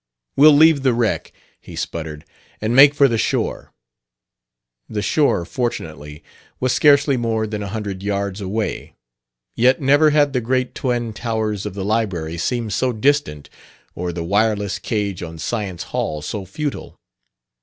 "We'll 0.35 0.57
leave 0.57 0.81
the 0.81 0.95
wreck," 0.95 1.31
he 1.59 1.75
spluttered, 1.75 2.25
"and 2.59 2.75
make 2.75 2.95
for 2.95 3.07
the 3.07 3.19
shore." 3.19 3.71
The 4.89 5.03
shore, 5.03 5.45
fortunately, 5.45 6.23
was 6.59 6.73
scarcely 6.73 7.17
more 7.17 7.45
than 7.45 7.61
a 7.61 7.67
hundred 7.67 8.01
yards 8.01 8.41
away, 8.41 8.95
yet 9.55 9.79
never 9.79 10.09
had 10.09 10.33
the 10.33 10.41
great 10.41 10.73
twin 10.73 11.13
towers 11.13 11.67
of 11.67 11.75
the 11.75 11.85
library 11.85 12.39
seemed 12.39 12.73
so 12.73 12.91
distant 12.91 13.47
or 13.93 14.11
the 14.11 14.23
wireless 14.23 14.79
cage 14.79 15.21
on 15.21 15.37
Science 15.37 15.83
hall 15.93 16.23
so 16.23 16.45
futile. 16.45 16.97